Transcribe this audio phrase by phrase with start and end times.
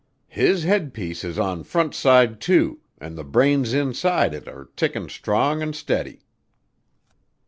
[0.33, 5.73] "His headpiece is on frontside to, an' the brains inside it are tickin' strong an'
[5.73, 6.21] steady."